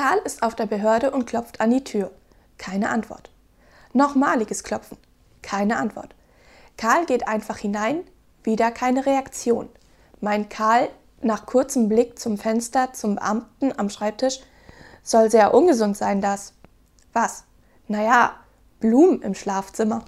Karl 0.00 0.22
ist 0.24 0.42
auf 0.42 0.54
der 0.54 0.64
Behörde 0.64 1.10
und 1.10 1.26
klopft 1.26 1.60
an 1.60 1.68
die 1.68 1.84
Tür. 1.84 2.10
Keine 2.56 2.88
Antwort. 2.88 3.28
Nochmaliges 3.92 4.64
Klopfen. 4.64 4.96
Keine 5.42 5.76
Antwort. 5.76 6.14
Karl 6.78 7.04
geht 7.04 7.28
einfach 7.28 7.58
hinein, 7.58 8.04
wieder 8.42 8.70
keine 8.70 9.04
Reaktion. 9.04 9.68
Meint 10.22 10.48
Karl 10.48 10.88
nach 11.20 11.44
kurzem 11.44 11.90
Blick 11.90 12.18
zum 12.18 12.38
Fenster 12.38 12.94
zum 12.94 13.16
Beamten 13.16 13.78
am 13.78 13.90
Schreibtisch, 13.90 14.40
soll 15.02 15.30
sehr 15.30 15.52
ungesund 15.52 15.98
sein, 15.98 16.22
das. 16.22 16.54
Was? 17.12 17.44
Naja, 17.86 18.36
Blumen 18.80 19.20
im 19.20 19.34
Schlafzimmer. 19.34 20.06